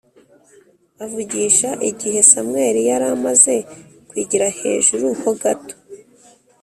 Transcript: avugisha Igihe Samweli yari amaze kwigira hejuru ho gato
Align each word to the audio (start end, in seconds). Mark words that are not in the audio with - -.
avugisha 1.03 1.69
Igihe 1.89 2.19
Samweli 2.31 2.81
yari 2.89 3.05
amaze 3.15 3.53
kwigira 4.09 4.47
hejuru 4.59 5.05
ho 5.21 5.31
gato 5.41 5.75